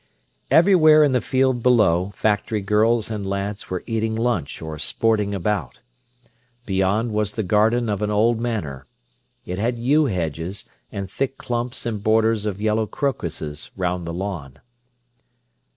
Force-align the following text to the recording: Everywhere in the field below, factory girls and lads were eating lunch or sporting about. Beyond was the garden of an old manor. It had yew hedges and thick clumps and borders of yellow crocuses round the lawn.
Everywhere 0.49 1.03
in 1.03 1.11
the 1.11 1.21
field 1.21 1.61
below, 1.61 2.11
factory 2.15 2.61
girls 2.61 3.11
and 3.11 3.23
lads 3.23 3.69
were 3.69 3.83
eating 3.85 4.15
lunch 4.15 4.59
or 4.59 4.79
sporting 4.79 5.35
about. 5.35 5.77
Beyond 6.65 7.11
was 7.11 7.33
the 7.33 7.43
garden 7.43 7.87
of 7.87 8.01
an 8.01 8.09
old 8.09 8.39
manor. 8.39 8.87
It 9.45 9.59
had 9.59 9.77
yew 9.77 10.05
hedges 10.07 10.65
and 10.91 11.07
thick 11.07 11.37
clumps 11.37 11.85
and 11.85 12.01
borders 12.01 12.47
of 12.47 12.59
yellow 12.59 12.87
crocuses 12.87 13.69
round 13.77 14.07
the 14.07 14.13
lawn. 14.13 14.57